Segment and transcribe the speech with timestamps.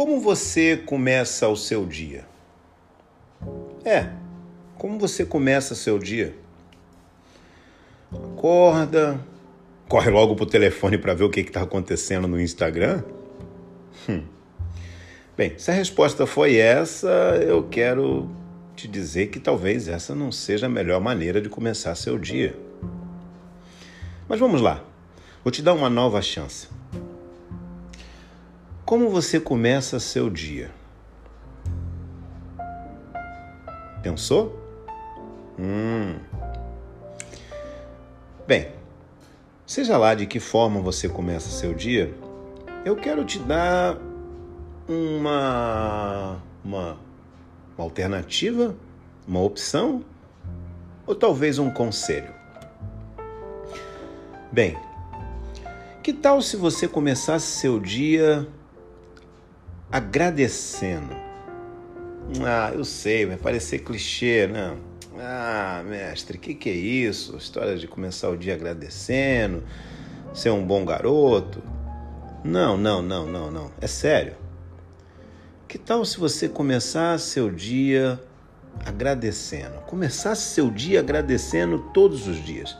[0.00, 2.24] Como você começa o seu dia?
[3.84, 4.08] É,
[4.78, 6.34] como você começa seu dia?
[8.10, 9.20] Acorda,
[9.90, 13.04] corre logo pro telefone para ver o que está acontecendo no Instagram?
[14.08, 14.22] Hum.
[15.36, 17.10] Bem, se a resposta foi essa,
[17.46, 18.30] eu quero
[18.74, 22.58] te dizer que talvez essa não seja a melhor maneira de começar seu dia.
[24.26, 24.82] Mas vamos lá,
[25.44, 26.79] vou te dar uma nova chance.
[28.90, 30.68] Como você começa seu dia?
[34.02, 34.58] Pensou?
[35.56, 36.18] Hum.
[38.48, 38.72] Bem,
[39.64, 42.12] seja lá de que forma você começa seu dia,
[42.84, 43.96] eu quero te dar
[44.88, 46.98] uma, uma,
[47.78, 48.74] uma alternativa,
[49.24, 50.04] uma opção
[51.06, 52.34] ou talvez um conselho.
[54.50, 54.76] Bem,
[56.02, 58.48] que tal se você começasse seu dia
[59.90, 61.14] agradecendo.
[62.44, 64.76] Ah, eu sei, vai parecer clichê, né?
[65.18, 67.36] Ah, mestre, que, que é isso?
[67.36, 69.62] História de começar o dia agradecendo,
[70.32, 71.62] ser um bom garoto.
[72.44, 73.70] Não, não, não, não, não.
[73.80, 74.34] É sério.
[75.66, 78.20] Que tal se você começasse seu dia
[78.84, 79.80] agradecendo?
[79.82, 82.76] Começasse seu dia agradecendo todos os dias.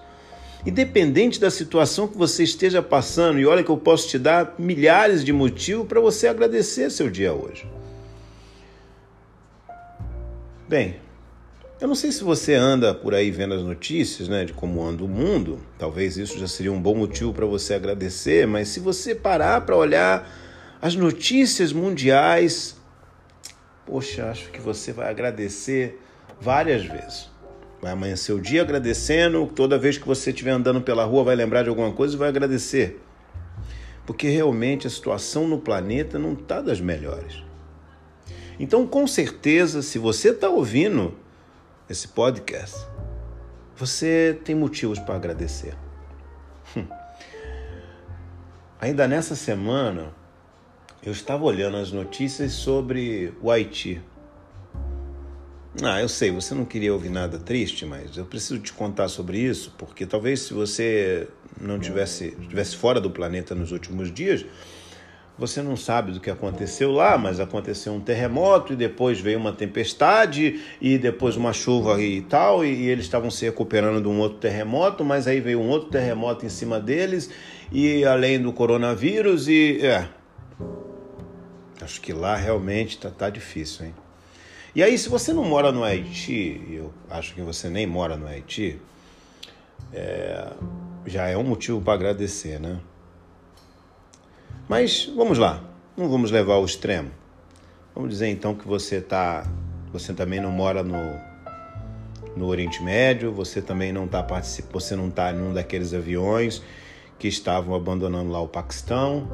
[0.67, 5.25] Independente da situação que você esteja passando, e olha que eu posso te dar milhares
[5.25, 7.67] de motivos para você agradecer seu dia hoje.
[10.69, 10.97] Bem,
[11.81, 15.03] eu não sei se você anda por aí vendo as notícias, né, de como anda
[15.03, 15.59] o mundo.
[15.79, 19.75] Talvez isso já seria um bom motivo para você agradecer, mas se você parar para
[19.75, 20.31] olhar
[20.83, 22.77] as notícias mundiais,
[23.87, 25.99] poxa, acho que você vai agradecer
[26.39, 27.31] várias vezes.
[27.81, 29.47] Vai amanhecer o dia agradecendo.
[29.47, 32.29] Toda vez que você estiver andando pela rua, vai lembrar de alguma coisa e vai
[32.29, 33.01] agradecer.
[34.07, 37.43] Porque realmente a situação no planeta não está das melhores.
[38.59, 41.15] Então, com certeza, se você está ouvindo
[41.89, 42.77] esse podcast,
[43.75, 45.75] você tem motivos para agradecer.
[46.77, 46.87] Hum.
[48.79, 50.15] Ainda nessa semana,
[51.03, 54.03] eu estava olhando as notícias sobre o Haiti.
[55.83, 59.39] Ah, eu sei, você não queria ouvir nada triste, mas eu preciso te contar sobre
[59.39, 61.29] isso, porque talvez se você
[61.61, 64.45] não tivesse, tivesse fora do planeta nos últimos dias,
[65.39, 69.53] você não sabe do que aconteceu lá, mas aconteceu um terremoto e depois veio uma
[69.53, 74.19] tempestade e depois uma chuva e tal, e, e eles estavam se recuperando de um
[74.19, 77.31] outro terremoto, mas aí veio um outro terremoto em cima deles
[77.71, 80.09] e além do coronavírus e é,
[81.81, 83.95] acho que lá realmente tá, tá difícil, hein?
[84.73, 88.29] E aí, se você não mora no Haiti, eu acho que você nem mora no
[88.29, 88.81] Haiti,
[89.93, 90.53] é,
[91.05, 92.79] já é um motivo para agradecer, né?
[94.69, 95.61] Mas vamos lá,
[95.97, 97.11] não vamos levar ao extremo.
[97.93, 99.45] Vamos dizer então que você tá,
[99.93, 101.19] você também não mora no,
[102.37, 106.63] no Oriente Médio, você também não está participando, você não está em um daqueles aviões
[107.19, 109.29] que estavam abandonando lá o Paquistão,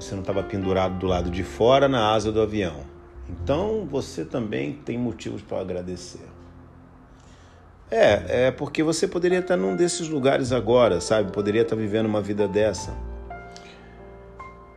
[0.00, 2.95] você não estava pendurado do lado de fora na asa do avião
[3.28, 6.26] então você também tem motivos para agradecer.
[7.90, 11.30] É, é porque você poderia estar num desses lugares agora, sabe?
[11.30, 12.92] Poderia estar vivendo uma vida dessa.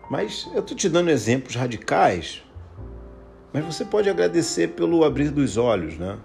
[0.10, 2.44] Mas eu estou te dando exemplos radicais,
[3.54, 6.18] mas você pode agradecer pelo abrir dos olhos, né?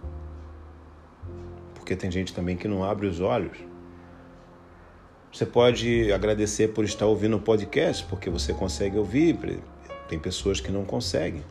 [1.75, 3.59] Porque tem gente também que não abre os olhos.
[5.33, 9.61] Você pode agradecer por estar ouvindo o podcast, porque você consegue ouvir.
[10.09, 11.43] Tem pessoas que não conseguem.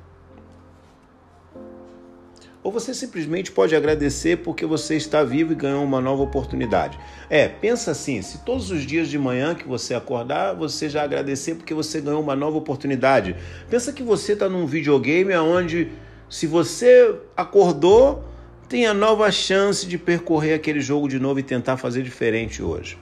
[2.63, 6.97] Ou você simplesmente pode agradecer porque você está vivo e ganhou uma nova oportunidade.
[7.29, 11.56] É, pensa assim: se todos os dias de manhã que você acordar, você já agradecer
[11.56, 13.35] porque você ganhou uma nova oportunidade.
[13.69, 15.91] Pensa que você está num videogame onde,
[16.29, 18.23] se você acordou,
[18.69, 22.97] tem a nova chance de percorrer aquele jogo de novo e tentar fazer diferente hoje.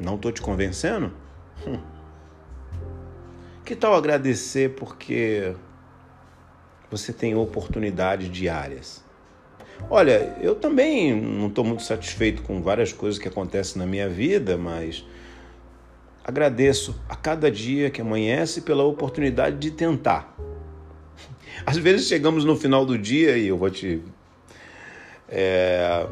[0.00, 1.12] Não estou te convencendo?
[1.64, 1.78] Hum.
[3.64, 5.54] Que tal agradecer porque
[6.92, 9.02] você tem oportunidades diárias.
[9.88, 14.58] Olha, eu também não estou muito satisfeito com várias coisas que acontecem na minha vida,
[14.58, 15.02] mas
[16.22, 20.36] agradeço a cada dia que amanhece pela oportunidade de tentar.
[21.64, 24.02] Às vezes chegamos no final do dia e eu vou te.
[25.30, 26.06] É,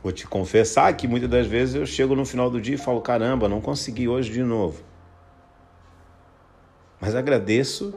[0.00, 3.00] vou te confessar que muitas das vezes eu chego no final do dia e falo:
[3.00, 4.80] caramba, não consegui hoje de novo.
[7.00, 7.92] Mas agradeço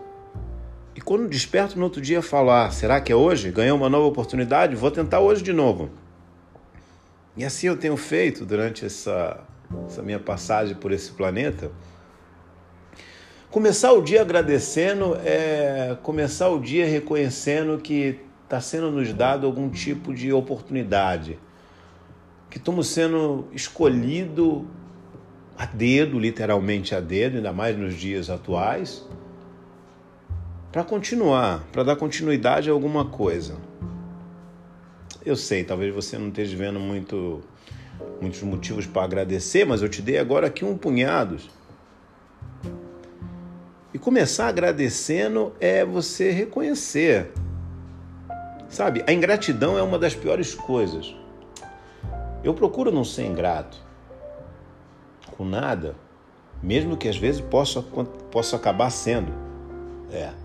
[1.03, 3.51] quando desperto no outro dia, falo: ah, será que é hoje?
[3.51, 4.75] Ganhei uma nova oportunidade?
[4.75, 5.89] Vou tentar hoje de novo.
[7.35, 9.39] E assim eu tenho feito durante essa,
[9.87, 11.71] essa minha passagem por esse planeta.
[13.49, 19.69] Começar o dia agradecendo é começar o dia reconhecendo que está sendo nos dado algum
[19.69, 21.39] tipo de oportunidade,
[22.49, 24.67] que estamos sendo escolhido
[25.57, 29.07] a dedo, literalmente a dedo, ainda mais nos dias atuais,
[30.73, 33.55] para continuar, para dar continuidade a alguma coisa.
[35.23, 37.41] Eu sei, talvez você não esteja vendo muito,
[38.19, 41.37] muitos motivos para agradecer, mas eu te dei agora aqui um punhado.
[43.93, 47.31] E começar agradecendo é você reconhecer.
[48.67, 51.15] Sabe, a ingratidão é uma das piores coisas.
[52.43, 53.77] Eu procuro não ser ingrato
[55.37, 55.95] com nada,
[56.63, 57.79] mesmo que às vezes possa,
[58.31, 59.31] possa acabar sendo.
[60.11, 60.42] É.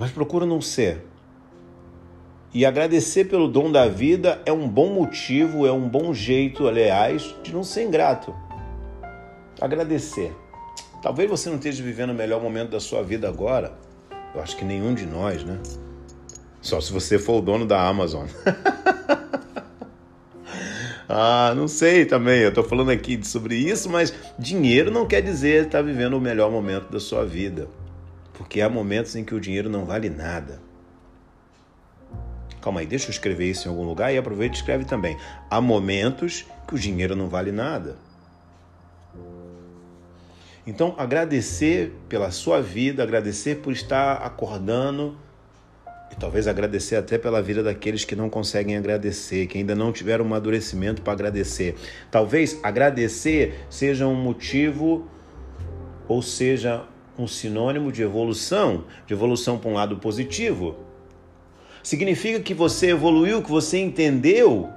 [0.00, 1.04] Mas procuro não ser.
[2.54, 7.34] E agradecer pelo dom da vida é um bom motivo, é um bom jeito, aliás,
[7.42, 8.34] de não ser ingrato.
[9.60, 10.34] Agradecer.
[11.02, 13.74] Talvez você não esteja vivendo o melhor momento da sua vida agora.
[14.34, 15.58] Eu acho que nenhum de nós, né?
[16.62, 18.26] Só se você for o dono da Amazon.
[21.06, 22.40] ah, não sei também.
[22.40, 26.50] Eu tô falando aqui sobre isso, mas dinheiro não quer dizer estar vivendo o melhor
[26.50, 27.68] momento da sua vida.
[28.50, 30.60] Porque há momentos em que o dinheiro não vale nada.
[32.60, 35.16] Calma aí, deixa eu escrever isso em algum lugar e aproveita e escreve também.
[35.48, 37.96] Há momentos que o dinheiro não vale nada.
[40.66, 45.16] Então, agradecer pela sua vida, agradecer por estar acordando
[46.10, 50.24] e talvez agradecer até pela vida daqueles que não conseguem agradecer, que ainda não tiveram
[50.24, 51.76] um amadurecimento para agradecer.
[52.10, 55.08] Talvez agradecer seja um motivo
[56.08, 56.84] ou seja
[57.18, 60.76] um sinônimo de evolução, de evolução para um lado positivo.
[61.82, 64.70] Significa que você evoluiu, que você entendeu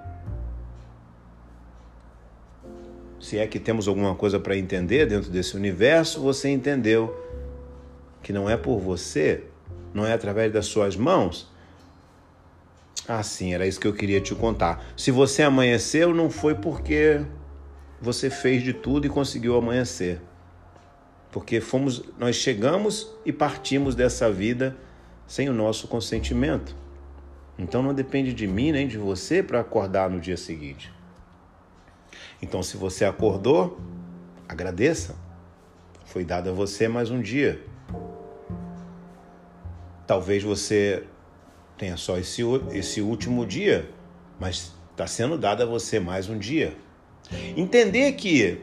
[3.23, 7.17] se é que temos alguma coisa para entender dentro desse universo, você entendeu
[8.21, 9.45] que não é por você,
[9.93, 11.49] não é através das suas mãos.
[13.07, 14.85] Ah, sim, era isso que eu queria te contar.
[14.97, 17.21] Se você amanheceu, não foi porque
[18.01, 20.19] você fez de tudo e conseguiu amanhecer.
[21.33, 24.77] Porque fomos, nós chegamos e partimos dessa vida
[25.27, 26.75] sem o nosso consentimento.
[27.57, 30.93] Então não depende de mim nem de você para acordar no dia seguinte.
[32.41, 33.79] Então, se você acordou,
[34.47, 35.15] agradeça.
[36.05, 37.61] Foi dado a você mais um dia.
[40.05, 41.03] Talvez você
[41.77, 43.89] tenha só esse, esse último dia,
[44.39, 46.75] mas está sendo dado a você mais um dia.
[47.55, 48.61] Entender que.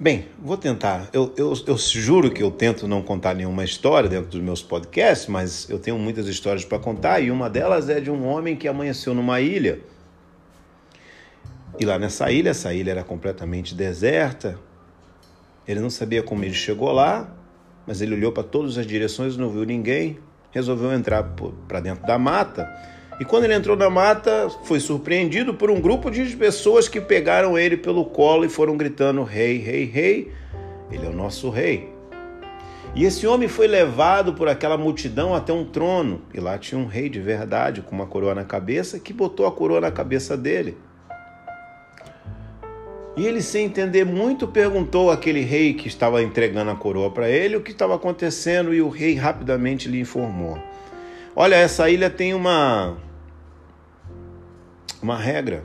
[0.00, 1.08] Bem, vou tentar.
[1.12, 5.26] Eu, eu, eu juro que eu tento não contar nenhuma história dentro dos meus podcasts,
[5.26, 8.68] mas eu tenho muitas histórias para contar e uma delas é de um homem que
[8.68, 9.80] amanheceu numa ilha
[11.78, 14.58] e lá nessa ilha, essa ilha era completamente deserta.
[15.66, 17.32] Ele não sabia como ele chegou lá,
[17.86, 20.18] mas ele olhou para todas as direções e não viu ninguém.
[20.50, 21.22] Resolveu entrar
[21.68, 22.68] para dentro da mata.
[23.20, 27.58] E quando ele entrou na mata, foi surpreendido por um grupo de pessoas que pegaram
[27.58, 30.32] ele pelo colo e foram gritando: Rei, rei, rei,
[30.90, 31.92] ele é o nosso rei.
[32.94, 36.22] E esse homem foi levado por aquela multidão até um trono.
[36.32, 39.52] E lá tinha um rei de verdade, com uma coroa na cabeça, que botou a
[39.52, 40.76] coroa na cabeça dele.
[43.16, 47.56] E ele, sem entender muito, perguntou àquele rei que estava entregando a coroa para ele
[47.56, 50.56] o que estava acontecendo e o rei rapidamente lhe informou.
[51.34, 52.96] Olha, essa ilha tem uma
[55.02, 55.64] uma regra.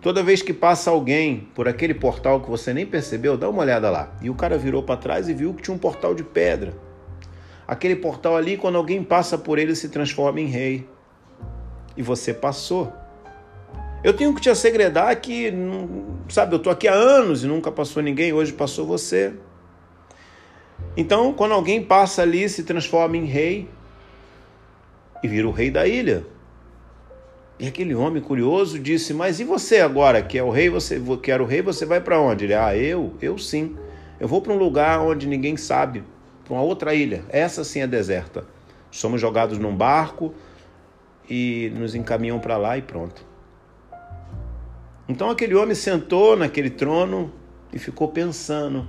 [0.00, 3.90] Toda vez que passa alguém por aquele portal que você nem percebeu, dá uma olhada
[3.90, 4.14] lá.
[4.22, 6.72] E o cara virou para trás e viu que tinha um portal de pedra.
[7.68, 10.88] Aquele portal ali, quando alguém passa por ele, se transforma em rei.
[11.96, 12.92] E você passou.
[14.02, 15.52] Eu tenho que te assegredar que,
[16.30, 19.34] sabe, eu tô aqui há anos e nunca passou ninguém, hoje passou você.
[20.96, 23.68] Então, quando alguém passa ali, se transforma em rei
[25.22, 26.24] e vira o rei da ilha.
[27.60, 31.30] E aquele homem curioso disse: Mas e você agora, que é o rei, você que
[31.30, 32.46] era o rei, você vai para onde?
[32.46, 33.76] Ele: Ah, eu, eu sim.
[34.18, 36.02] Eu vou para um lugar onde ninguém sabe,
[36.42, 37.22] para uma outra ilha.
[37.28, 38.46] Essa sim é deserta.
[38.90, 40.34] Somos jogados num barco
[41.28, 43.22] e nos encaminham para lá e pronto.
[45.06, 47.30] Então aquele homem sentou naquele trono
[47.70, 48.88] e ficou pensando: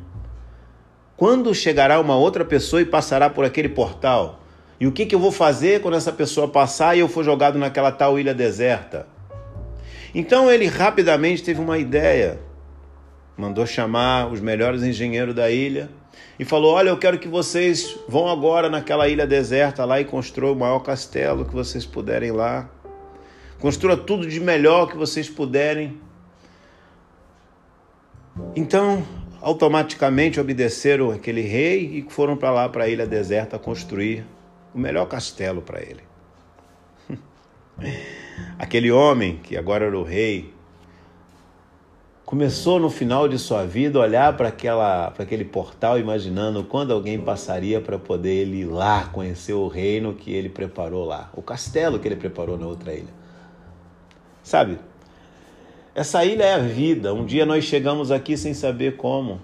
[1.17, 4.40] quando chegará uma outra pessoa e passará por aquele portal?
[4.81, 7.59] E o que, que eu vou fazer quando essa pessoa passar e eu for jogado
[7.59, 9.05] naquela tal ilha deserta?
[10.13, 12.39] Então ele rapidamente teve uma ideia.
[13.37, 15.87] Mandou chamar os melhores engenheiros da ilha
[16.39, 20.53] e falou: Olha, eu quero que vocês vão agora naquela ilha deserta lá e construam
[20.53, 22.67] o maior castelo que vocês puderem lá.
[23.59, 26.01] Construa tudo de melhor que vocês puderem
[28.55, 29.05] então,
[29.41, 34.25] automaticamente obedeceram aquele rei e foram para lá, para a ilha deserta, construir
[34.73, 36.01] o melhor castelo para ele.
[38.57, 40.53] Aquele homem, que agora era o rei,
[42.25, 44.47] começou no final de sua vida a olhar para
[45.19, 50.31] aquele portal, imaginando quando alguém passaria para poder ele ir lá conhecer o reino que
[50.31, 53.13] ele preparou lá, o castelo que ele preparou na outra ilha.
[54.43, 54.79] Sabe?
[55.93, 57.13] Essa ilha é a vida.
[57.13, 59.41] Um dia nós chegamos aqui sem saber como.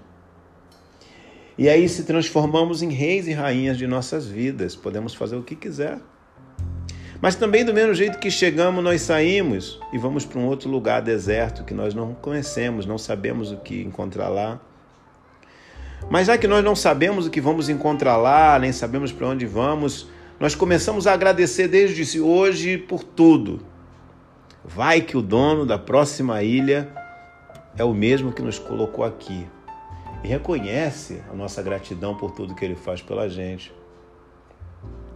[1.58, 4.76] E aí se transformamos em reis e rainhas de nossas vidas.
[4.76, 5.98] Podemos fazer o que quiser.
[7.20, 11.02] Mas também, do mesmo jeito que chegamos, nós saímos e vamos para um outro lugar
[11.02, 14.60] deserto que nós não conhecemos, não sabemos o que encontrar lá.
[16.08, 19.44] Mas já que nós não sabemos o que vamos encontrar lá, nem sabemos para onde
[19.44, 23.66] vamos, nós começamos a agradecer desde hoje por tudo.
[24.64, 26.88] Vai que o dono da próxima ilha
[27.76, 29.44] é o mesmo que nos colocou aqui
[30.22, 33.72] e reconhece a nossa gratidão por tudo que ele faz pela gente.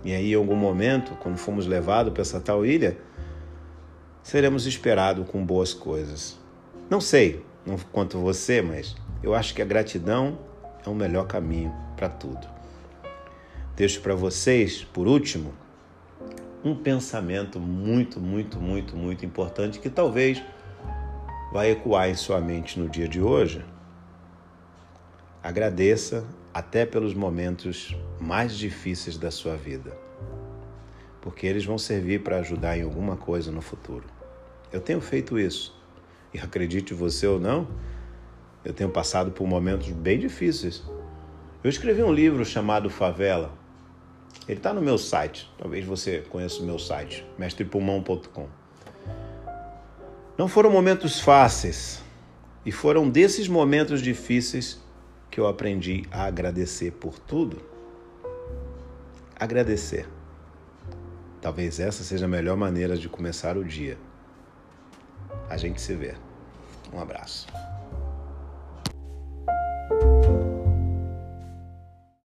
[0.05, 2.99] E aí, em algum momento, quando formos levados para essa tal ilha,
[4.23, 6.39] seremos esperados com boas coisas.
[6.91, 10.39] Não sei, não quanto você, mas eu acho que a gratidão
[10.85, 12.47] é o melhor caminho para tudo.
[13.77, 15.53] Deixo para vocês, por último,
[16.65, 20.43] um pensamento muito, muito, muito, muito importante que talvez
[21.53, 23.65] vai ecoar em sua mente no dia de hoje.
[25.43, 29.93] Agradeça até pelos momentos mais difíceis da sua vida,
[31.21, 34.05] porque eles vão servir para ajudar em alguma coisa no futuro.
[34.73, 35.77] Eu tenho feito isso,
[36.33, 37.67] e acredite você ou não,
[38.65, 40.85] eu tenho passado por momentos bem difíceis.
[41.65, 43.53] Eu escrevi um livro chamado Favela.
[44.47, 48.47] Ele está no meu site, talvez você conheça o meu site, mestrepulmão.com.
[50.39, 52.01] Não foram momentos fáceis,
[52.65, 54.81] e foram desses momentos difíceis
[55.33, 57.57] que eu aprendi a agradecer por tudo?
[59.35, 60.07] Agradecer.
[61.41, 63.97] Talvez essa seja a melhor maneira de começar o dia.
[65.49, 66.15] A gente se vê.
[66.93, 67.47] Um abraço.